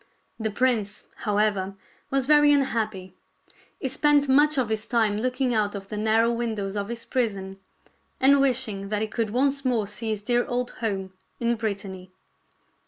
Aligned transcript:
The 0.39 0.49
prince, 0.49 1.05
however, 1.17 1.75
was 2.09 2.25
very 2.25 2.51
unhappy. 2.51 3.13
He 3.79 3.87
spent 3.87 4.27
much 4.27 4.57
of 4.57 4.69
his 4.69 4.87
time 4.87 5.19
looking 5.19 5.53
out 5.53 5.75
of 5.75 5.89
the 5.89 5.95
narrow 5.95 6.31
windows 6.31 6.75
of 6.75 6.87
his 6.87 7.05
prison 7.05 7.59
and 8.19 8.41
wishing 8.41 8.89
that 8.89 9.03
he 9.03 9.07
could 9.07 9.29
once 9.29 9.63
more 9.63 9.85
see 9.85 10.09
his 10.09 10.23
dear 10.23 10.43
old 10.47 10.71
home 10.81 11.13
in 11.39 11.53
Brittany. 11.53 12.09